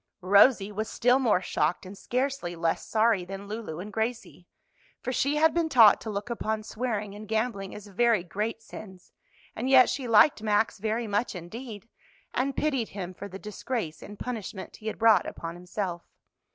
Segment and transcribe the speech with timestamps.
[0.23, 4.47] Rosie was still more shocked and scarcely less sorry than Lulu and Gracie,
[4.99, 9.11] for she had been taught to look upon swearing and gambling as very great sins,
[9.55, 11.87] and yet she liked Max very much indeed,
[12.33, 16.01] and pitied him for the disgrace and punishment he had brought upon himself.